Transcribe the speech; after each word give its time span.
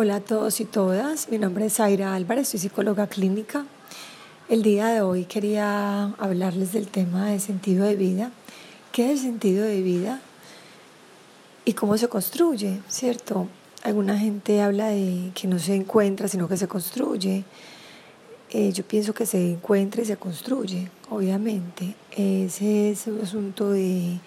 Hola 0.00 0.14
a 0.14 0.20
todos 0.20 0.60
y 0.60 0.64
todas, 0.64 1.28
mi 1.28 1.38
nombre 1.38 1.66
es 1.66 1.72
Zaira 1.72 2.14
Álvarez, 2.14 2.46
soy 2.46 2.60
psicóloga 2.60 3.08
clínica. 3.08 3.66
El 4.48 4.62
día 4.62 4.86
de 4.86 5.00
hoy 5.00 5.24
quería 5.24 6.14
hablarles 6.20 6.72
del 6.72 6.86
tema 6.86 7.26
de 7.26 7.40
sentido 7.40 7.84
de 7.84 7.96
vida. 7.96 8.30
¿Qué 8.92 9.06
es 9.06 9.10
el 9.10 9.18
sentido 9.18 9.64
de 9.64 9.82
vida? 9.82 10.20
Y 11.64 11.72
cómo 11.72 11.98
se 11.98 12.06
construye, 12.06 12.80
¿cierto? 12.86 13.48
Alguna 13.82 14.16
gente 14.16 14.62
habla 14.62 14.86
de 14.86 15.32
que 15.34 15.48
no 15.48 15.58
se 15.58 15.74
encuentra, 15.74 16.28
sino 16.28 16.46
que 16.46 16.56
se 16.56 16.68
construye. 16.68 17.42
Eh, 18.50 18.70
yo 18.70 18.84
pienso 18.84 19.14
que 19.14 19.26
se 19.26 19.54
encuentra 19.54 20.02
y 20.02 20.04
se 20.04 20.16
construye, 20.16 20.92
obviamente. 21.10 21.96
Ese 22.12 22.92
es 22.92 23.08
un 23.08 23.20
asunto 23.20 23.70
de, 23.72 24.20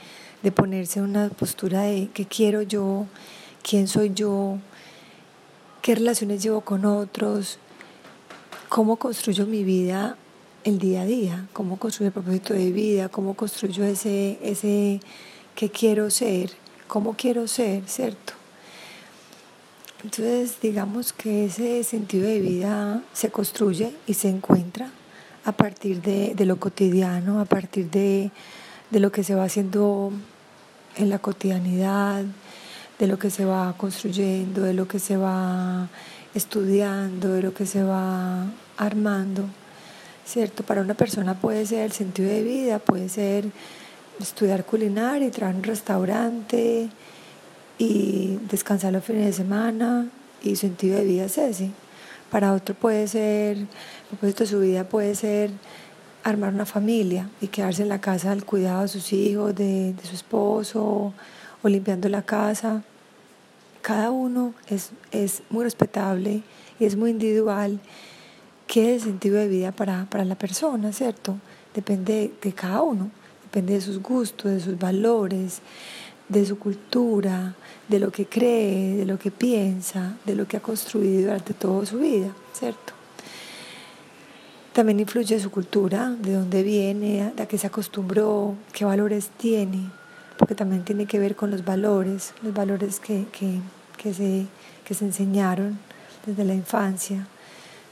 de 0.44 0.52
ponerse 0.52 1.00
en 1.00 1.06
una 1.06 1.30
postura 1.30 1.84
de 1.84 2.10
qué 2.14 2.26
quiero 2.26 2.62
yo, 2.62 3.06
quién 3.64 3.88
soy 3.88 4.12
yo, 4.14 4.58
qué 5.82 5.96
relaciones 5.96 6.44
llevo 6.44 6.62
con 6.62 6.86
otros, 6.86 7.58
cómo 8.70 8.98
construyo 8.98 9.46
mi 9.46 9.64
vida 9.64 10.18
el 10.64 10.78
día 10.78 11.02
a 11.02 11.06
día, 11.06 11.48
cómo 11.54 11.78
construyo 11.80 12.08
el 12.08 12.14
propósito 12.14 12.54
de 12.54 12.72
vida, 12.72 13.10
cómo 13.10 13.34
construyo 13.34 13.84
ese, 13.84 14.38
ese 14.44 15.00
que 15.56 15.70
quiero 15.70 16.10
ser, 16.10 16.52
cómo 16.88 17.16
quiero 17.18 17.48
ser, 17.48 17.84
¿cierto? 17.88 18.34
Entonces, 20.04 20.58
digamos 20.62 21.14
que 21.14 21.46
ese 21.46 21.84
sentido 21.84 22.28
de 22.28 22.40
vida 22.40 23.04
se 23.14 23.30
construye 23.30 23.96
y 24.08 24.14
se 24.16 24.30
encuentra 24.30 24.92
a 25.46 25.52
partir 25.52 26.02
de, 26.02 26.34
de 26.36 26.46
lo 26.46 26.58
cotidiano, 26.58 27.40
a 27.40 27.46
partir 27.46 27.90
de, 27.90 28.32
de 28.90 29.00
lo 29.00 29.12
que 29.12 29.24
se 29.24 29.36
va 29.36 29.46
haciendo 29.46 30.12
en 30.98 31.10
la 31.10 31.20
cotidianidad, 31.20 32.26
de 33.02 33.08
lo 33.08 33.18
que 33.18 33.32
se 33.32 33.46
va 33.46 33.74
construyendo, 33.78 34.62
de 34.62 34.76
lo 34.76 34.88
que 34.88 35.00
se 35.00 35.18
va 35.18 35.88
estudiando, 36.36 37.30
de 37.30 37.42
lo 37.42 37.52
que 37.52 37.66
se 37.66 37.82
va 37.82 38.46
armando, 38.78 39.46
¿cierto? 40.24 40.62
Para 40.62 40.82
una 40.82 40.94
persona 40.94 41.34
puede 41.34 41.66
ser 41.66 41.86
el 41.86 41.94
sentido 41.94 42.30
de 42.30 42.44
vida, 42.44 42.78
puede 42.78 43.10
ser 43.10 43.46
estudiar 44.20 44.66
culinaria 44.66 45.32
y 45.36 45.42
en 45.44 45.56
un 45.56 45.64
restaurante 45.64 46.90
y 47.80 48.38
descansar 48.52 48.94
los 48.94 49.04
fines 49.04 49.26
de 49.26 49.34
semana 49.34 50.08
y 50.44 50.56
sentido 50.56 51.00
de 51.00 51.06
vida 51.06 51.26
es 51.26 51.40
ese. 51.40 51.72
Para 52.30 52.54
otro 52.54 52.76
puede 52.76 53.08
ser, 53.08 53.58
el 53.58 53.68
propósito 54.12 54.44
de 54.44 54.50
su 54.52 54.60
vida 54.60 54.84
puede 54.84 55.16
ser 55.16 55.50
armar 56.24 56.54
una 56.54 56.68
familia 56.68 57.28
y 57.42 57.48
quedarse 57.48 57.82
en 57.82 57.90
la 57.90 58.00
casa 58.00 58.32
al 58.32 58.46
cuidado 58.46 58.84
de 58.84 58.90
sus 58.90 59.12
hijos, 59.12 59.56
de, 59.56 59.94
de 59.94 60.04
su 60.08 60.14
esposo 60.14 61.14
o 61.64 61.68
limpiando 61.68 62.08
la 62.08 62.22
casa 62.22 62.84
cada 63.82 64.12
uno 64.12 64.54
es, 64.68 64.92
es 65.12 65.44
muy 65.50 65.64
respetable 65.64 66.44
y 66.80 66.86
es 66.86 66.96
muy 66.96 67.12
individual 67.12 67.80
qué 68.68 68.96
es 68.96 69.04
el 69.04 69.10
sentido 69.10 69.38
de 69.38 69.48
vida 69.48 69.72
para, 69.72 70.08
para 70.10 70.24
la 70.26 70.36
persona, 70.36 70.94
¿cierto? 70.94 71.36
Depende 71.74 72.32
de 72.42 72.54
cada 72.54 72.82
uno, 72.82 73.12
depende 73.44 73.74
de 73.74 73.82
sus 73.82 74.02
gustos, 74.02 74.52
de 74.52 74.60
sus 74.60 74.78
valores, 74.78 75.62
de 76.30 76.46
su 76.46 76.58
cultura, 76.58 77.56
de 77.88 78.00
lo 78.00 78.12
que 78.12 78.26
cree, 78.26 78.96
de 78.96 79.06
lo 79.06 79.20
que 79.20 79.32
piensa, 79.32 80.16
de 80.26 80.36
lo 80.36 80.48
que 80.48 80.58
ha 80.58 80.62
construido 80.62 81.24
durante 81.24 81.54
toda 81.54 81.86
su 81.86 82.00
vida, 82.00 82.34
¿cierto? 82.54 82.94
También 84.72 85.02
influye 85.02 85.38
su 85.38 85.52
cultura, 85.52 86.10
de 86.10 86.34
dónde 86.34 86.64
viene, 86.64 87.34
a 87.38 87.46
qué 87.46 87.58
se 87.58 87.68
acostumbró, 87.68 88.56
qué 88.72 88.86
valores 88.86 89.30
tiene, 89.38 89.90
porque 90.42 90.56
también 90.56 90.84
tiene 90.84 91.06
que 91.06 91.20
ver 91.20 91.36
con 91.36 91.52
los 91.52 91.64
valores, 91.64 92.34
los 92.42 92.52
valores 92.52 93.00
que, 93.00 93.28
se, 94.02 94.48
se 94.90 95.06
enseñaron 95.06 95.78
desde 96.26 96.44
la 96.44 96.56
infancia, 96.56 97.28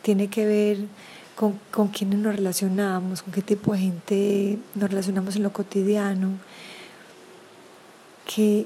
tiene 0.01 0.29
que 0.29 0.47
ver 0.47 0.77
con, 1.35 1.59
con 1.69 1.89
quiénes 1.89 2.17
nos 2.17 2.35
relacionamos, 2.35 3.21
con 3.21 3.31
qué 3.31 3.43
tipo 3.43 3.73
de 3.73 3.77
gente 3.77 4.57
nos 4.73 4.89
relacionamos 4.89 5.35
en 5.35 5.43
lo 5.43 5.53
cotidiano, 5.53 6.39
qué, 8.25 8.65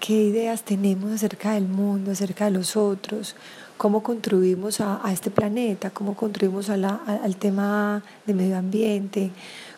qué 0.00 0.12
ideas 0.12 0.62
tenemos 0.62 1.10
acerca 1.10 1.52
del 1.52 1.66
mundo, 1.66 2.10
acerca 2.10 2.44
de 2.44 2.50
los 2.50 2.76
otros, 2.76 3.36
cómo 3.78 4.02
contribuimos 4.02 4.82
a, 4.82 5.00
este 5.10 5.30
planeta, 5.30 5.88
cómo 5.88 6.14
contribuimos 6.14 6.68
a 6.68 6.74
al 6.74 7.36
tema 7.36 8.02
de 8.26 8.34
medio 8.34 8.58
ambiente, 8.58 9.30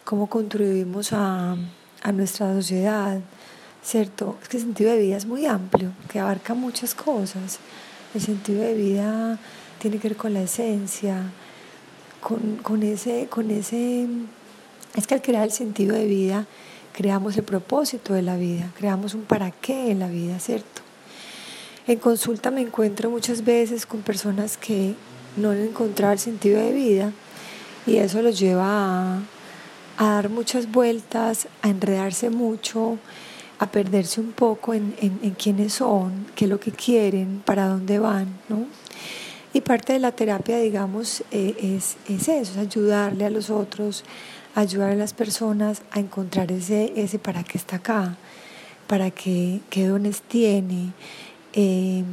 cómo 0.05 0.27
contribuimos 0.27 1.13
a, 1.13 1.55
a 2.07 2.13
nuestra 2.13 2.55
sociedad, 2.55 3.19
¿cierto? 3.83 4.39
Es 4.41 4.49
que 4.49 4.59
el 4.59 4.63
sentido 4.63 4.93
de 4.93 4.99
vida 4.99 5.17
es 5.17 5.27
muy 5.27 5.45
amplio, 5.45 5.91
que 6.09 6.21
abarca 6.21 6.55
muchas 6.55 6.95
cosas. 6.95 7.59
El 8.15 8.21
sentido 8.21 8.63
de 8.63 8.75
vida 8.75 9.41
tiene 9.81 9.99
que 9.99 10.11
ver 10.11 10.17
con 10.17 10.33
la 10.33 10.43
esencia, 10.43 11.33
con, 12.21 12.83
ese, 12.85 13.27
con 13.29 13.51
ese... 13.51 14.07
Es 14.95 15.09
que 15.09 15.15
al 15.15 15.23
crear 15.23 15.43
el 15.43 15.51
sentido 15.51 15.97
de 15.97 16.07
vida, 16.07 16.47
creamos 16.93 17.37
el 17.39 17.43
propósito 17.43 18.15
de 18.15 18.23
la 18.23 18.37
vida, 18.37 18.71
creamos 18.79 19.15
un 19.15 19.23
para 19.23 19.51
qué 19.51 19.91
en 19.91 19.99
la 19.99 20.07
vida, 20.07 20.39
¿cierto? 20.39 20.83
En 21.89 21.99
consulta 21.99 22.53
me 22.53 22.61
encuentro 22.61 23.11
muchas 23.11 23.45
veces 23.45 23.85
con 23.85 24.03
personas 24.03 24.57
que 24.57 24.95
no 25.37 25.51
han 25.51 25.59
encontrado 25.59 26.13
el 26.13 26.21
sentido 26.21 26.61
de 26.61 26.73
vida 26.73 27.13
y 27.85 27.97
eso 27.97 28.23
los 28.23 28.39
lleva 28.39 28.65
a, 28.65 29.21
a 29.97 30.11
dar 30.11 30.29
muchas 30.29 30.71
vueltas, 30.71 31.49
a 31.63 31.69
enredarse 31.69 32.31
mucho, 32.31 32.99
a 33.59 33.67
perderse 33.71 34.21
un 34.21 34.33
poco 34.33 34.75
en, 34.75 34.95
en, 35.01 35.31
quiénes 35.33 35.75
son, 35.75 36.27
qué 36.35 36.45
es 36.45 36.51
lo 36.51 36.61
que 36.61 36.73
quieren, 36.73 37.43
para 37.45 37.69
dónde 37.69 37.99
van, 37.99 38.29
¿no? 38.49 38.67
Y 39.55 39.63
parte 39.63 39.95
de 39.95 39.99
la 39.99 40.13
terapia, 40.13 40.59
digamos, 40.59 41.23
eh, 41.31 41.57
es, 41.77 41.97
es, 42.09 42.29
eso, 42.29 42.53
es 42.53 42.59
ayudarle 42.59 43.25
a 43.25 43.31
los 43.31 43.49
otros, 43.49 44.05
ayudar 44.55 44.91
a 44.91 44.97
las 44.97 45.15
personas 45.15 45.81
a 45.91 46.01
encontrar 46.01 46.53
ese, 46.53 46.93
ese 46.97 47.19
para 47.19 47.43
qué 47.43 47.57
está 47.57 47.77
acá, 47.77 48.17
para 48.87 49.11
qué, 49.11 49.61
qué 49.71 49.87
dones 49.87 50.21
tiene, 50.21 50.93
em, 51.55 52.05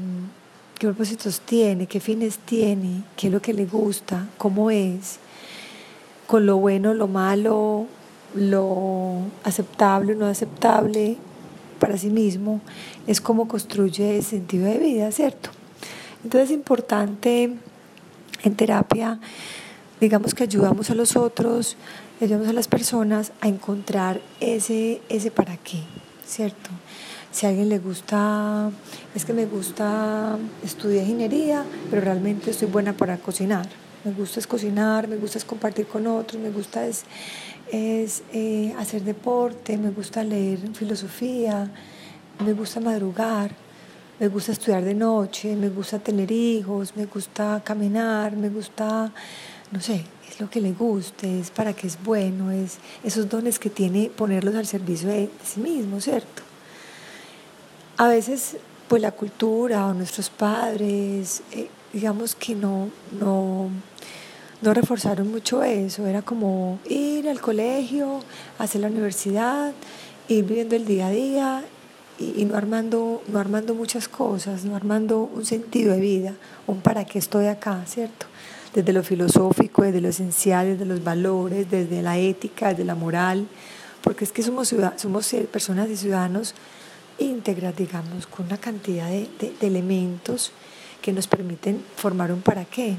qué 0.80 0.88
propósitos 0.88 1.42
tiene, 1.42 1.88
qué 1.88 2.00
fines 2.00 2.38
tiene, 2.38 3.04
qué 3.18 3.28
es 3.28 3.34
lo 3.34 3.42
que 3.42 3.54
le 3.54 3.66
gusta, 3.66 4.30
cómo 4.38 4.72
es 4.72 5.20
con 6.28 6.45
lo 6.45 6.57
bueno, 6.57 6.94
lo 6.94 7.07
malo, 7.07 7.88
lo 8.34 9.17
aceptable, 9.44 10.16
no 10.16 10.25
aceptable 10.25 11.17
para 11.79 11.97
sí 11.97 12.09
mismo, 12.09 12.61
es 13.07 13.19
como 13.22 13.47
construye 13.47 14.17
el 14.17 14.23
sentido 14.23 14.66
de 14.66 14.78
vida, 14.78 15.11
¿cierto? 15.11 15.50
Entonces 16.23 16.51
es 16.51 16.56
importante 16.56 17.56
en 18.44 18.56
terapia, 18.56 19.19
digamos 20.00 20.34
que 20.34 20.44
ayudamos 20.44 20.89
a 20.89 20.95
los 20.95 21.16
otros, 21.17 21.75
ayudamos 22.22 22.47
a 22.47 22.53
las 22.53 22.67
personas 22.67 23.34
a 23.41 23.47
encontrar 23.47 24.22
ese, 24.40 25.01
ese 25.09 25.29
para 25.29 25.57
qué, 25.57 25.84
¿cierto? 26.25 26.69
Si 27.31 27.45
a 27.45 27.50
alguien 27.50 27.67
le 27.67 27.79
gusta, 27.79 28.69
es 29.16 29.25
que 29.25 29.34
me 29.34 29.45
gusta 29.45 30.38
estudiar 30.63 31.03
ingeniería, 31.03 31.66
pero 31.90 32.01
realmente 32.01 32.51
estoy 32.51 32.69
buena 32.69 32.94
para 32.94 33.17
cocinar 33.17 33.67
me 34.03 34.12
gusta 34.12 34.40
es 34.40 34.47
cocinar, 34.47 35.08
me 35.08 35.16
gusta 35.16 35.38
es 35.38 35.46
compartir 35.46 35.88
con 35.88 36.06
otros, 36.08 36.41
me 36.41 36.52
gusta 36.52 36.86
es, 36.86 37.03
es 37.72 38.24
eh, 38.34 38.74
hacer 38.78 39.03
deporte, 39.03 39.78
me 39.78 39.91
gusta 39.91 40.24
leer 40.24 40.59
filosofía, 40.74 41.72
me 42.44 42.53
gusta 42.53 42.80
madrugar, 42.80 43.52
me 44.19 44.28
gusta 44.28 44.52
estudiar 44.52 44.84
de 44.84 44.94
noche, 44.94 45.56
me 45.56 45.69
gusta 45.69 46.00
tener 46.00 46.31
hijos, 46.31 46.96
me 46.96 47.06
gusta 47.06 47.62
caminar, 47.64 48.36
me 48.36 48.50
gusta, 48.50 49.12
no 49.72 49.81
sé, 49.81 50.03
es 50.30 50.40
lo 50.40 50.50
que 50.50 50.59
le 50.59 50.74
guste, 50.74 51.40
es 51.40 51.52
para 51.52 51.74
que 51.74 51.88
es 51.88 51.97
bueno, 52.03 52.52
es 52.52 52.80
esos 53.03 53.30
dones 53.30 53.58
que 53.58 53.70
tiene 53.70 54.09
ponerlos 54.09 54.56
al 54.56 54.68
servicio 54.68 55.09
de, 55.09 55.30
sí 55.44 55.59
mismo, 55.62 56.02
¿cierto? 56.02 56.44
A 57.97 58.08
veces, 58.08 58.58
pues 58.88 59.02
la 59.02 59.12
cultura 59.12 59.88
o 59.88 59.94
nuestros 59.94 60.30
padres, 60.30 61.41
eh, 61.52 61.70
digamos 61.93 62.35
que 62.35 62.55
no, 62.55 62.90
no, 63.19 63.69
no 64.61 64.73
reforzaron 64.73 65.31
mucho 65.31 65.63
eso, 65.63 66.07
era 66.07 66.23
como 66.23 66.79
ir 66.90 67.29
al 67.29 67.40
colegio, 67.40 68.22
hacer 68.57 68.81
la 68.81 68.87
universidad, 68.87 69.72
ir 70.28 70.43
viviendo 70.43 70.75
el 70.75 70.85
día 70.85 71.07
a 71.07 71.11
día 71.11 71.63
y, 72.19 72.45
no, 72.45 72.57
armando, 72.57 73.22
no 73.28 73.40
armando 73.40 73.75
muchas 73.75 74.07
cosas, 74.07 74.66
no 74.66 74.75
armando 74.75 75.19
un 75.22 75.45
sentido 75.45 75.93
de 75.93 75.99
vida, 75.99 76.34
un 76.66 76.81
para 76.81 77.05
qué 77.05 77.19
estoy 77.19 77.45
acá, 77.45 77.84
¿cierto? 77.85 78.25
Desde 78.73 78.91
lo 78.91 79.03
filosófico, 79.03 79.84
desde 79.84 80.01
lo 80.01 80.09
esencial, 80.09 80.66
desde 80.66 80.85
los 80.85 81.03
valores, 81.03 81.69
desde 81.69 82.01
la 82.01 82.17
ética, 82.17 82.69
desde 82.69 82.85
la 82.85 82.95
moral, 82.95 83.47
porque 84.01 84.23
es 84.23 84.31
que 84.31 84.41
somos, 84.41 84.73
somos 84.95 85.35
personas 85.51 85.90
y 85.90 85.95
ciudadanos 85.95 86.55
íntegras, 87.19 87.75
digamos, 87.75 88.25
con 88.25 88.47
una 88.47 88.57
cantidad 88.57 89.07
de, 89.07 89.29
de 89.40 89.67
elementos 89.67 90.51
que 91.03 91.14
nos 91.14 91.28
permiten 91.28 91.84
formar 91.97 92.32
un 92.32 92.41
para 92.41 92.66
qué, 92.66 92.96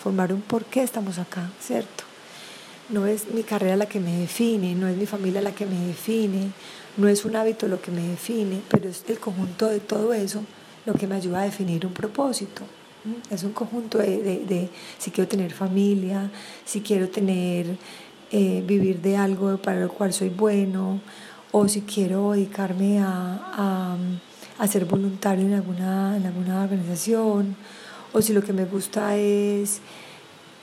formar 0.00 0.32
un 0.32 0.42
por 0.42 0.66
qué 0.66 0.82
estamos 0.82 1.18
acá, 1.18 1.50
¿cierto? 1.60 2.04
No 2.90 3.06
es 3.06 3.32
mi 3.32 3.42
carrera 3.42 3.74
la 3.74 3.86
que 3.86 4.00
me 4.00 4.18
define, 4.18 4.74
no 4.74 4.86
es 4.86 4.96
mi 4.96 5.06
familia 5.06 5.40
la 5.40 5.52
que 5.52 5.66
me 5.66 5.86
define, 5.86 6.52
no 6.98 7.08
es 7.08 7.24
un 7.24 7.34
hábito 7.36 7.66
lo 7.66 7.80
que 7.80 7.90
me 7.90 8.02
define, 8.02 8.60
pero 8.68 8.88
es 8.88 9.02
el 9.08 9.18
conjunto 9.18 9.66
de 9.66 9.80
todo 9.80 10.12
eso 10.12 10.44
lo 10.84 10.94
que 10.94 11.06
me 11.06 11.16
ayuda 11.16 11.40
a 11.40 11.44
definir 11.44 11.84
un 11.86 11.92
propósito. 11.92 12.62
Es 13.30 13.42
un 13.42 13.52
conjunto 13.52 13.98
de, 13.98 14.68
si 14.98 15.10
quiero 15.10 15.28
tener 15.28 15.52
familia, 15.52 16.30
si 16.64 16.82
quiero 16.82 17.08
tener, 17.08 17.76
eh, 18.30 18.62
vivir 18.66 19.00
de 19.00 19.16
algo 19.16 19.56
para 19.56 19.80
lo 19.80 19.88
cual 19.88 20.12
soy 20.12 20.28
bueno, 20.28 21.00
o 21.50 21.66
si 21.68 21.82
quiero 21.82 22.32
dedicarme 22.32 23.00
a, 23.00 23.96
ser 24.66 24.86
voluntario 24.86 25.46
en 25.46 25.54
alguna, 25.54 26.16
en 26.16 26.26
alguna 26.26 26.62
organización, 26.62 27.56
o 28.12 28.22
si 28.22 28.32
lo 28.32 28.42
que 28.42 28.52
me 28.52 28.64
gusta 28.64 29.16
es 29.16 29.80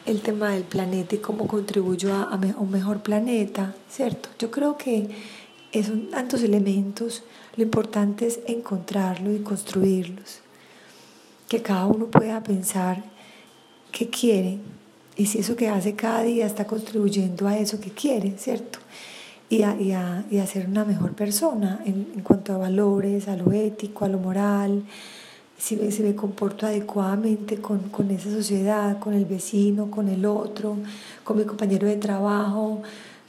el 0.05 0.21
tema 0.21 0.49
del 0.49 0.63
planeta 0.63 1.15
y 1.15 1.19
cómo 1.19 1.47
contribuyo 1.47 2.13
a, 2.13 2.23
a 2.23 2.35
un 2.35 2.71
mejor 2.71 3.01
planeta, 3.01 3.73
¿cierto? 3.89 4.29
Yo 4.37 4.51
creo 4.51 4.77
que 4.77 5.09
son 5.83 6.09
tantos 6.09 6.43
elementos, 6.43 7.23
lo 7.55 7.63
importante 7.63 8.27
es 8.27 8.39
encontrarlos 8.47 9.35
y 9.35 9.39
construirlos 9.39 10.39
que 11.47 11.61
cada 11.61 11.85
uno 11.85 12.07
pueda 12.07 12.41
pensar 12.43 13.03
qué 13.91 14.09
quiere 14.09 14.59
y 15.15 15.27
si 15.27 15.39
eso 15.39 15.55
que 15.55 15.69
hace 15.69 15.95
cada 15.95 16.23
día 16.23 16.45
está 16.45 16.65
contribuyendo 16.65 17.47
a 17.47 17.57
eso 17.57 17.79
que 17.79 17.91
quiere, 17.91 18.37
¿cierto? 18.37 18.79
Y 19.47 19.61
a, 19.61 19.79
y 19.79 19.91
a, 19.91 20.25
y 20.31 20.39
a 20.39 20.47
ser 20.47 20.67
una 20.67 20.85
mejor 20.85 21.13
persona 21.13 21.79
en, 21.85 22.07
en, 22.15 22.21
cuanto 22.21 22.53
a 22.53 22.57
valores, 22.57 23.27
a 23.27 23.35
lo 23.35 23.51
ético, 23.51 24.03
a 24.03 24.07
lo 24.07 24.17
moral, 24.17 24.83
si 25.57 25.75
me, 25.75 25.91
si 25.91 26.03
me 26.03 26.15
comporto 26.15 26.65
adecuadamente 26.65 27.57
con, 27.57 27.79
con 27.89 28.11
esa 28.11 28.29
sociedad, 28.29 28.99
con 28.99 29.13
el 29.13 29.25
vecino, 29.25 29.89
con 29.91 30.09
el 30.09 30.25
otro, 30.25 30.77
con 31.23 31.37
mi 31.37 31.43
compañero 31.43 31.87
de 31.87 31.97
trabajo, 31.97 32.81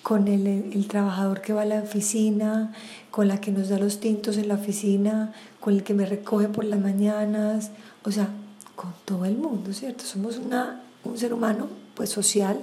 con 0.03 0.29
el, 0.29 0.47
el, 0.47 0.89
trabajador 0.89 1.41
que 1.41 1.53
va 1.53 1.63
a 1.63 1.67
la 1.67 1.81
oficina, 1.81 2.73
con 3.11 3.29
la 3.29 3.41
que 3.41 3.51
nos 3.53 3.69
da 3.69 3.79
los 3.79 4.01
tintos 4.01 4.37
en 4.39 4.49
la 4.49 4.55
oficina, 4.55 5.33
con 5.61 5.75
el 5.75 5.83
que 5.83 5.95
me 5.95 6.07
recoge 6.07 6.49
por 6.49 6.65
las 6.65 6.81
mañanas, 6.81 7.71
o 8.05 8.11
sea, 8.11 8.29
con 8.75 8.93
todo 9.05 9.25
el 9.25 9.37
mundo, 9.37 9.73
¿cierto? 9.73 10.05
Somos 10.05 10.39
una, 10.39 10.81
un 11.05 11.19
ser 11.19 11.33
humano 11.33 11.69
pues 11.95 12.11
social, 12.11 12.61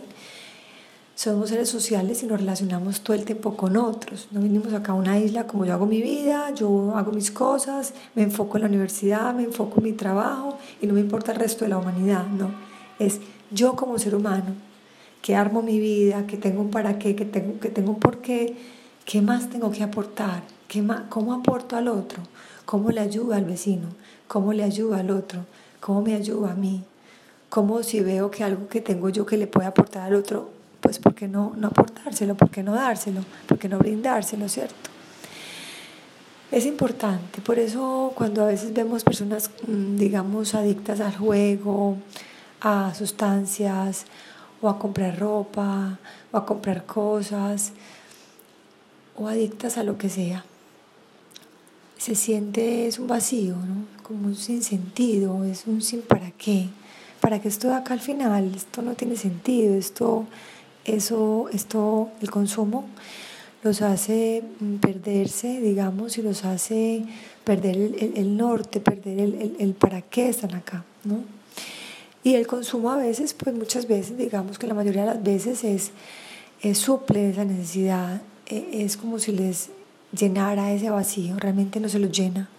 somos 1.15 1.49
seres 1.49 1.69
sociales 1.69 2.23
y 2.23 2.25
nos 2.25 2.39
relacionamos 2.39 3.01
todo 3.01 3.15
el 3.15 3.25
tiempo 3.25 3.55
con 3.55 3.77
otros. 3.77 4.27
No 4.31 4.41
vinimos 4.41 4.73
acá 4.73 4.93
a 4.93 4.95
una 4.95 5.19
isla 5.19 5.47
como 5.47 5.65
yo 5.65 5.73
hago 5.73 5.85
mi 5.85 6.01
vida, 6.01 6.53
yo 6.53 6.93
hago 6.95 7.11
mis 7.11 7.31
cosas, 7.31 7.93
me 8.15 8.23
enfoco 8.23 8.57
en 8.57 8.63
la 8.63 8.69
universidad, 8.69 9.33
me 9.33 9.43
enfoco 9.43 9.79
en 9.79 9.83
mi 9.83 9.93
trabajo 9.93 10.57
y 10.81 10.87
no 10.87 10.93
me 10.93 10.99
importa 10.99 11.31
el 11.31 11.39
resto 11.39 11.65
de 11.65 11.69
la 11.69 11.77
humanidad, 11.77 12.25
no. 12.27 12.51
Es 12.99 13.19
yo 13.51 13.75
como 13.75 13.99
ser 13.99 14.15
humano, 14.15 14.55
que 15.21 15.35
armo 15.35 15.61
mi 15.61 15.79
vida, 15.79 16.25
que 16.27 16.37
tengo 16.37 16.61
un 16.61 16.71
para 16.71 16.99
qué, 16.99 17.15
que 17.15 17.25
tengo, 17.25 17.59
que 17.59 17.69
tengo 17.69 17.91
un 17.91 17.99
por 17.99 18.19
qué, 18.19 18.57
¿qué 19.05 19.21
más 19.21 19.49
tengo 19.49 19.71
que 19.71 19.83
aportar? 19.83 20.43
¿Qué 20.67 20.81
más, 20.81 21.03
¿Cómo 21.09 21.33
aporto 21.33 21.75
al 21.75 21.87
otro? 21.87 22.23
¿Cómo 22.65 22.89
le 22.91 23.01
ayuda 23.01 23.37
al 23.37 23.45
vecino? 23.45 23.89
cómo 24.33 24.51
le 24.51 24.63
ayuda 24.63 24.99
al 24.99 25.11
otro, 25.11 25.45
cómo 25.79 26.01
me 26.01 26.15
ayuda 26.15 26.53
a 26.53 26.55
mí, 26.55 26.83
cómo 27.49 27.83
si 27.83 27.99
veo 28.01 28.31
que 28.31 28.43
algo 28.43 28.67
que 28.67 28.81
tengo 28.81 29.09
yo 29.09 29.27
que 29.27 29.37
le 29.37 29.45
puede 29.45 29.67
aportar 29.67 30.07
al 30.07 30.15
otro, 30.15 30.49
pues 30.83 30.99
¿por 30.99 31.15
qué 31.15 31.27
no, 31.27 31.53
no 31.55 31.69
aportárselo? 31.69 32.35
¿Por 32.35 32.51
qué 32.51 32.61
no 32.61 32.73
dárselo? 32.73 33.21
¿Por 33.47 33.57
qué 33.57 33.69
no 33.69 33.79
brindárselo, 33.79 34.49
cierto? 34.49 34.91
Es 36.51 36.67
importante, 36.67 37.41
por 37.41 37.57
eso 37.57 38.11
cuando 38.13 38.43
a 38.43 38.47
veces 38.47 38.73
vemos 38.73 39.03
personas, 39.03 39.49
mm, 39.65 39.95
digamos, 39.95 40.53
adictas 40.53 40.99
al 40.99 41.15
juego, 41.15 41.97
a 42.61 42.93
sustancias, 42.93 44.05
o 44.61 44.69
a 44.69 44.77
comprar 44.77 45.17
ropa, 45.17 45.97
o 46.31 46.37
a 46.37 46.45
comprar 46.45 46.85
cosas, 46.85 47.71
o 49.15 49.27
adictas 49.27 49.77
a 49.77 49.83
lo 49.83 49.97
que 49.97 50.09
sea, 50.09 50.45
se 51.97 52.13
siente 52.13 52.87
es 52.87 52.99
un 52.99 53.07
vacío, 53.07 53.55
¿no? 53.55 54.03
como 54.03 54.27
un 54.27 54.35
sinsentido, 54.35 55.45
es 55.45 55.65
un 55.65 55.81
sin 55.81 56.01
para 56.01 56.31
qué. 56.31 56.67
¿Para 57.21 57.39
qué 57.39 57.47
estoy 57.47 57.71
acá 57.71 57.93
al 57.93 58.01
final? 58.01 58.53
Esto 58.53 58.81
no 58.81 58.95
tiene 58.95 59.15
sentido, 59.15 59.75
esto, 59.75 60.25
eso, 60.85 61.49
esto, 61.51 62.09
el 62.21 62.29
consumo 62.31 62.85
los 63.63 63.81
hace 63.81 64.43
mm, 64.59 64.75
perderse, 64.75 65.61
digamos, 65.61 66.17
y 66.17 66.21
los 66.21 66.43
hace 66.45 67.05
perder 67.43 67.77
el, 68.15 68.37
norte, 68.37 68.79
perder 68.79 69.19
el, 69.19 69.55
el, 69.57 69.73
para 69.73 70.01
qué 70.01 70.29
están 70.29 70.53
acá, 70.53 70.83
¿no? 71.03 71.19
Y 72.23 72.35
el 72.35 72.47
consumo 72.47 72.91
a 72.91 72.97
veces, 72.97 73.33
pues 73.33 73.55
muchas 73.55 73.87
veces, 73.87 74.17
digamos 74.17 74.57
que 74.57 74.67
la 74.67 74.73
mayoría 74.73 75.01
de 75.01 75.07
las 75.07 75.23
veces 75.23 75.63
es, 75.63 75.91
es 76.61 76.77
suple 76.77 77.29
esa 77.29 77.43
necesidad, 77.43 78.21
e, 78.47 78.83
es 78.83 78.95
como 78.95 79.19
si 79.19 79.33
les 79.33 79.69
llenara 80.17 80.71
ese 80.71 80.89
vacío, 80.89 81.35
realmente 81.37 81.79
no 81.79 81.89
se 81.89 81.99
lo 81.99 82.07
llena. 82.07 82.49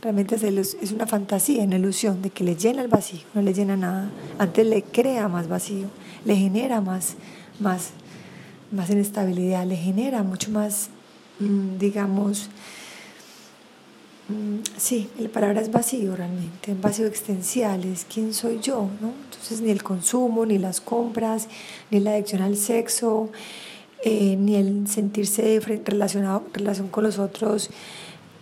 Realmente 0.00 0.36
es 0.36 0.92
una 0.92 1.06
fantasía, 1.06 1.62
una 1.62 1.76
ilusión 1.76 2.22
de 2.22 2.30
que 2.30 2.42
le 2.42 2.56
llena 2.56 2.80
el 2.80 2.88
vacío, 2.88 3.20
no 3.34 3.42
le 3.42 3.52
llena 3.52 3.76
nada. 3.76 4.10
Antes 4.38 4.66
le 4.66 4.82
crea 4.82 5.28
más 5.28 5.46
vacío, 5.46 5.88
le 6.24 6.36
genera 6.36 6.80
más, 6.80 7.16
más, 7.60 7.90
más 8.72 8.90
inestabilidad, 8.90 9.66
le 9.66 9.76
genera 9.76 10.22
mucho 10.22 10.50
más, 10.50 10.88
mm, 11.38 11.78
digamos, 11.78 12.48
mm, 14.28 14.58
sí, 14.76 15.08
la 15.18 15.28
palabra 15.28 15.60
es 15.60 15.70
vacío 15.70 16.16
realmente, 16.16 16.72
un 16.72 16.80
vacío 16.80 17.06
existencial, 17.06 17.84
es 17.84 18.06
quién 18.12 18.32
soy 18.34 18.60
yo, 18.60 18.88
¿no? 19.00 19.12
Entonces 19.24 19.60
ni 19.60 19.70
el 19.70 19.82
consumo, 19.82 20.46
ni 20.46 20.58
las 20.58 20.80
compras, 20.80 21.48
ni 21.90 22.00
la 22.00 22.12
adicción 22.12 22.42
al 22.42 22.56
sexo, 22.56 23.30
eh, 24.02 24.36
ni 24.36 24.56
el 24.56 24.88
sentirse 24.88 25.60
relacionado 25.60 26.44
relación 26.54 26.88
con 26.88 27.04
los 27.04 27.18
otros 27.18 27.70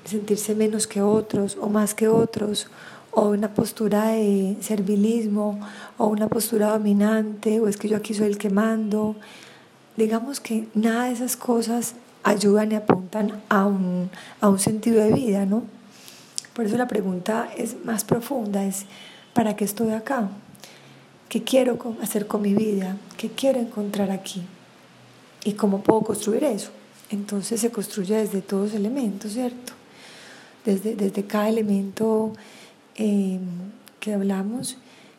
sentirse 0.08 0.54
menos 0.54 0.86
que 0.86 1.02
otros 1.02 1.58
o 1.60 1.68
más 1.68 1.94
que 1.94 2.08
otros, 2.08 2.68
o 3.10 3.30
una 3.30 3.54
postura 3.54 4.08
de 4.08 4.56
servilismo, 4.60 5.60
o 5.96 6.06
una 6.06 6.28
postura 6.28 6.70
dominante, 6.70 7.60
o 7.60 7.68
es 7.68 7.76
que 7.76 7.88
yo 7.88 7.96
aquí 7.96 8.14
soy 8.14 8.26
el 8.26 8.38
que 8.38 8.50
mando. 8.50 9.16
Digamos 9.96 10.40
que 10.40 10.68
nada 10.74 11.04
de 11.04 11.12
esas 11.12 11.36
cosas 11.36 11.94
ayudan 12.22 12.72
y 12.72 12.76
apuntan 12.76 13.42
a 13.48 13.66
un, 13.66 14.10
a 14.40 14.48
un 14.48 14.58
sentido 14.58 15.02
de 15.02 15.12
vida, 15.12 15.46
¿no? 15.46 15.62
Por 16.54 16.66
eso 16.66 16.76
la 16.76 16.88
pregunta 16.88 17.48
es 17.56 17.84
más 17.84 18.04
profunda, 18.04 18.64
es 18.64 18.86
¿para 19.32 19.56
qué 19.56 19.64
estoy 19.64 19.90
acá? 19.90 20.28
¿Qué 21.28 21.44
quiero 21.44 21.78
hacer 22.02 22.26
con 22.26 22.42
mi 22.42 22.54
vida? 22.54 22.96
¿Qué 23.16 23.30
quiero 23.30 23.60
encontrar 23.60 24.10
aquí? 24.10 24.42
¿Y 25.44 25.52
cómo 25.52 25.82
puedo 25.82 26.02
construir 26.02 26.44
eso? 26.44 26.70
Entonces 27.10 27.60
se 27.60 27.70
construye 27.70 28.16
desde 28.16 28.42
todos 28.42 28.66
los 28.66 28.74
elementos, 28.74 29.32
¿cierto? 29.32 29.78
desde, 30.76 31.24
cada 31.24 31.48
elemento 31.48 32.32
em, 32.98 33.40
que 34.00 34.12
hablamos, 34.12 34.76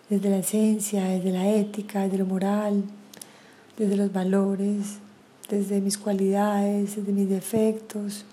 desde 0.10 0.30
la 0.30 0.38
esencia, 0.38 1.06
desde 1.06 1.31
la 1.31 1.48
ética, 1.48 2.04
desde 2.04 2.18
lo 2.18 2.26
moral, 2.26 2.83
desde 3.78 3.95
los 3.95 4.12
valores, 4.12 5.00
desde 5.50 5.81
mis 5.81 5.98
cualidades, 5.98 6.95
desde 6.95 7.12
mis 7.12 7.30
defectos. 7.30 8.26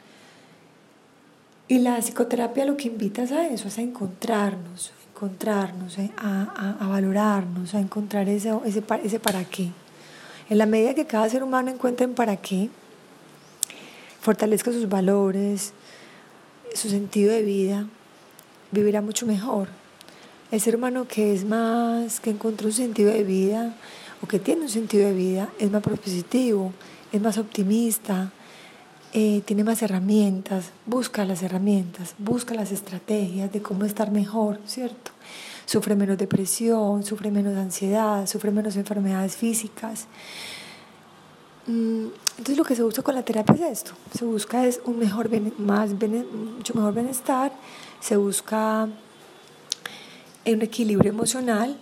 Y 1.68 1.78
la 1.78 1.98
psicoterapia 1.98 2.64
lo 2.64 2.76
que 2.76 2.88
invita 2.88 3.22
es 3.22 3.32
a 3.32 3.46
eso, 3.46 3.68
es 3.68 3.78
a 3.78 3.82
encontrarnos, 3.82 4.92
encontrarnos, 5.14 5.98
eh, 5.98 6.10
a, 6.16 6.76
a, 6.80 6.88
valorarnos, 6.88 7.74
a 7.74 7.80
encontrar 7.80 8.28
ese, 8.28 8.52
ese, 8.64 8.82
ese 9.02 9.20
para 9.20 9.44
qué. 9.44 9.70
En 10.48 10.58
la 10.58 10.66
medida 10.66 10.94
que 10.94 11.06
cada 11.06 11.28
ser 11.28 11.42
humano 11.42 11.70
encuentre 11.70 12.04
en 12.04 12.14
para 12.14 12.36
qué, 12.36 12.70
fortalezca 14.20 14.72
sus 14.72 14.88
valores, 14.88 15.72
su 16.74 16.88
sentido 16.88 17.32
de 17.32 17.42
vida, 17.42 17.86
vivirá 18.70 19.00
mucho 19.00 19.26
mejor. 19.26 19.68
El 20.50 20.60
ser 20.60 20.76
humano 20.76 21.06
que 21.08 21.34
es 21.34 21.44
más, 21.44 22.20
que 22.20 22.30
encontró 22.30 22.68
un 22.68 22.72
sentido 22.72 23.12
de 23.12 23.24
vida 23.24 23.74
o 24.22 24.28
que 24.28 24.38
tiene 24.38 24.62
un 24.62 24.68
sentido 24.68 25.06
de 25.06 25.12
vida, 25.12 25.48
es 25.58 25.70
más 25.70 25.82
propositivo, 25.82 26.72
es 27.12 27.20
más 27.20 27.38
optimista, 27.38 28.30
eh, 29.12 29.42
tiene 29.44 29.64
más 29.64 29.82
herramientas, 29.82 30.72
busca 30.84 31.24
las 31.24 31.42
herramientas, 31.42 32.14
busca 32.18 32.54
las 32.54 32.70
estrategias 32.70 33.50
de 33.52 33.62
cómo 33.62 33.84
estar 33.84 34.10
mejor, 34.10 34.60
¿cierto? 34.66 35.12
Sufre 35.64 35.96
menos 35.96 36.18
depresión, 36.18 37.02
sufre 37.02 37.30
menos 37.30 37.56
ansiedad, 37.56 38.26
sufre 38.26 38.50
menos 38.50 38.76
enfermedades 38.76 39.36
físicas. 39.36 40.06
Mm, 41.66 42.08
entonces 42.38 42.56
lo 42.58 42.64
que 42.64 42.76
se 42.76 42.82
busca 42.82 43.02
con 43.02 43.14
la 43.14 43.24
terapia 43.24 43.54
es 43.54 43.78
esto, 43.78 43.92
se 44.16 44.24
busca 44.24 44.66
es 44.66 44.80
un 44.84 44.98
mejor, 44.98 45.28
más, 45.58 45.90
mucho 45.90 46.74
mejor 46.74 46.94
bienestar, 46.94 47.52
se 48.06 48.16
busca 48.16 48.84
un 50.46 50.62
equilibrio 50.62 51.10
emocional 51.10 51.76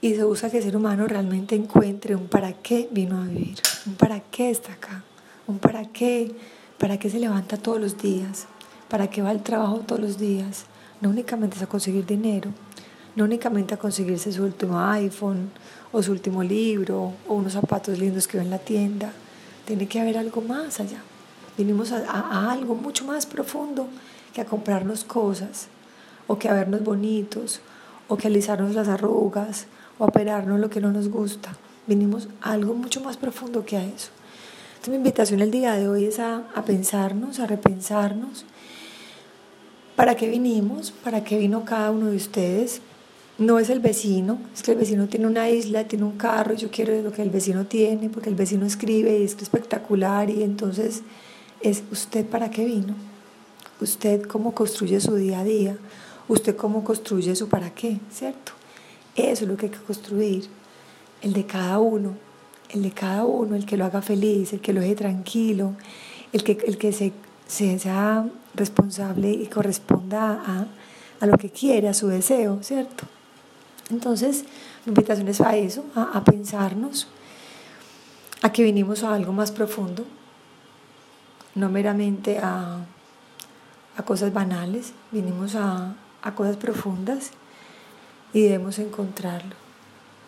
y 0.00 0.16
se 0.16 0.24
busca 0.24 0.50
que 0.50 0.58
el 0.58 0.64
ser 0.64 0.76
humano 0.76 1.06
realmente 1.06 1.54
encuentre 1.54 2.16
un 2.16 2.26
para 2.26 2.52
qué 2.52 2.88
vino 2.90 3.22
a 3.22 3.26
vivir, 3.26 3.58
un 3.86 3.94
para 3.94 4.18
qué 4.18 4.50
está 4.50 4.72
acá, 4.72 5.04
un 5.46 5.60
para 5.60 5.84
qué, 5.84 6.34
para 6.78 6.98
qué 6.98 7.08
se 7.08 7.20
levanta 7.20 7.58
todos 7.58 7.80
los 7.80 7.96
días, 7.96 8.48
para 8.88 9.08
qué 9.08 9.22
va 9.22 9.30
al 9.30 9.44
trabajo 9.44 9.84
todos 9.86 10.00
los 10.00 10.18
días, 10.18 10.64
no 11.00 11.10
únicamente 11.10 11.54
es 11.54 11.62
a 11.62 11.68
conseguir 11.68 12.04
dinero, 12.04 12.50
no 13.14 13.22
únicamente 13.22 13.74
a 13.74 13.76
conseguirse 13.76 14.32
su 14.32 14.42
último 14.42 14.80
iPhone 14.80 15.52
o 15.92 16.02
su 16.02 16.10
último 16.10 16.42
libro 16.42 17.12
o 17.28 17.34
unos 17.34 17.52
zapatos 17.52 18.00
lindos 18.00 18.26
que 18.26 18.38
ve 18.38 18.42
en 18.42 18.50
la 18.50 18.58
tienda, 18.58 19.12
tiene 19.64 19.86
que 19.86 20.00
haber 20.00 20.18
algo 20.18 20.40
más 20.40 20.80
allá. 20.80 20.98
Vinimos 21.56 21.92
a, 21.92 22.50
algo 22.50 22.74
mucho 22.74 23.04
más 23.04 23.26
profundo 23.26 23.86
que 24.32 24.40
a 24.40 24.46
comprarnos 24.46 25.04
cosas, 25.04 25.68
o 26.26 26.38
que 26.38 26.48
a 26.48 26.54
vernos 26.54 26.84
bonitos, 26.84 27.60
o 28.08 28.16
que 28.16 28.26
alisarnos 28.26 28.74
las 28.74 28.88
arrugas 28.88 29.66
o 29.98 30.04
operarnos 30.06 30.60
lo 30.60 30.70
que 30.70 30.80
no 30.80 30.92
nos 30.92 31.08
gusta. 31.08 31.56
Vinimos 31.86 32.28
a 32.40 32.52
algo 32.52 32.74
mucho 32.74 33.00
más 33.00 33.16
profundo 33.16 33.64
que 33.64 33.76
a 33.76 33.84
eso. 33.84 34.10
Entonces 34.70 34.90
mi 34.90 34.96
invitación 34.96 35.40
el 35.40 35.50
día 35.50 35.72
de 35.72 35.88
hoy 35.88 36.04
es 36.04 36.18
a, 36.18 36.44
a 36.54 36.64
pensarnos, 36.64 37.40
a 37.40 37.46
repensarnos. 37.46 38.44
¿Para 39.96 40.14
qué 40.14 40.28
vinimos? 40.28 40.92
¿Para 40.92 41.24
qué 41.24 41.38
vino 41.38 41.64
cada 41.64 41.90
uno 41.90 42.06
de 42.06 42.16
ustedes? 42.16 42.80
No 43.38 43.58
es 43.58 43.70
el 43.70 43.80
vecino, 43.80 44.38
es 44.54 44.62
que 44.62 44.72
el 44.72 44.78
vecino 44.78 45.06
tiene 45.06 45.26
una 45.26 45.48
isla, 45.48 45.84
tiene 45.84 46.04
un 46.04 46.16
carro, 46.16 46.54
yo 46.54 46.70
quiero 46.70 47.00
lo 47.02 47.12
que 47.12 47.22
el 47.22 47.30
vecino 47.30 47.66
tiene, 47.66 48.08
porque 48.08 48.28
el 48.28 48.34
vecino 48.34 48.66
escribe 48.66 49.18
y 49.18 49.22
es 49.22 49.36
espectacular 49.40 50.28
y 50.28 50.42
entonces 50.42 51.02
es 51.60 51.84
usted 51.90 52.26
para 52.26 52.50
qué 52.50 52.64
vino, 52.64 52.94
usted 53.80 54.22
cómo 54.22 54.54
construye 54.54 55.00
su 55.00 55.14
día 55.14 55.40
a 55.40 55.44
día, 55.44 55.76
usted 56.28 56.56
cómo 56.56 56.84
construye 56.84 57.34
su 57.34 57.48
para 57.48 57.70
qué, 57.70 57.98
¿cierto? 58.10 58.52
Eso 59.16 59.44
es 59.44 59.48
lo 59.48 59.56
que 59.56 59.66
hay 59.66 59.72
que 59.72 59.78
construir, 59.78 60.48
el 61.22 61.32
de 61.32 61.46
cada 61.46 61.78
uno, 61.78 62.14
el 62.70 62.82
de 62.82 62.92
cada 62.92 63.24
uno, 63.24 63.56
el 63.56 63.66
que 63.66 63.76
lo 63.76 63.84
haga 63.84 64.02
feliz, 64.02 64.52
el 64.52 64.60
que 64.60 64.72
lo 64.72 64.80
deje 64.80 64.94
tranquilo, 64.94 65.74
el 66.32 66.44
que, 66.44 66.58
el 66.66 66.78
que 66.78 66.92
se, 66.92 67.12
sea 67.46 68.28
responsable 68.54 69.30
y 69.30 69.46
corresponda 69.46 70.42
a, 70.46 70.66
a 71.20 71.26
lo 71.26 71.36
que 71.38 71.50
quiere, 71.50 71.88
a 71.88 71.94
su 71.94 72.08
deseo, 72.08 72.62
¿cierto? 72.62 73.04
Entonces, 73.90 74.44
mi 74.84 74.90
invitación 74.90 75.28
es 75.28 75.40
a 75.40 75.56
eso, 75.56 75.84
a, 75.94 76.16
a 76.16 76.24
pensarnos, 76.24 77.08
a 78.42 78.52
que 78.52 78.62
vinimos 78.62 79.02
a 79.02 79.14
algo 79.14 79.32
más 79.32 79.50
profundo, 79.50 80.04
no 81.54 81.68
meramente 81.70 82.38
a, 82.38 82.84
a 83.98 84.04
cosas 84.04 84.32
banales, 84.32 84.92
vinimos 85.10 85.56
a, 85.56 85.94
a 86.22 86.34
cosas 86.34 86.56
profundas 86.56 87.32
y 88.32 88.42
debemos 88.42 88.78
encontrarlo. 88.78 89.56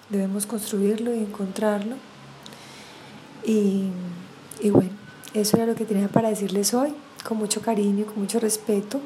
Debemos 0.08 0.44
construirlo 0.44 1.14
y 1.14 1.20
encontrarlo. 1.20 1.94
Y, 3.44 3.84
y, 4.60 4.70
bueno, 4.70 4.90
eso 5.34 5.56
era 5.56 5.66
lo 5.66 5.76
que 5.76 5.84
tenía 5.84 6.08
para 6.08 6.28
decirles 6.28 6.74
hoy, 6.74 6.92
con 7.24 7.38
mucho 7.38 7.62
cariño, 7.62 8.06
con 8.06 8.18
mucho 8.18 8.40
respeto. 8.40 9.00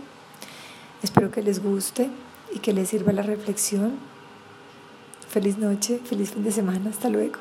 Espero 1.03 1.31
que 1.31 1.43
les 1.43 1.63
guste 1.63 2.09
y 2.55 2.61
que 2.61 2.73
les 2.73 2.89
sirva 2.89 3.13
la 3.13 3.23
reflexión. 3.23 3.93
Feliz 5.29 5.59
noche, 5.59 6.01
feliz 6.05 6.31
fin 6.31 6.43
de 6.43 6.53
semana, 6.53 6.89
hasta 6.89 7.11
luego. 7.11 7.39